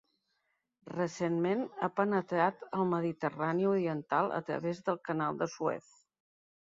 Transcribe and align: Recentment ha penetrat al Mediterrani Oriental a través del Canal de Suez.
Recentment 0.93 1.59
ha 1.81 1.89
penetrat 1.99 2.65
al 2.79 2.87
Mediterrani 2.95 3.69
Oriental 3.73 4.33
a 4.39 4.41
través 4.49 4.83
del 4.89 4.99
Canal 5.11 5.39
de 5.43 5.49
Suez. 5.59 5.93